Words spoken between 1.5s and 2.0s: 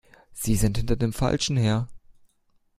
her!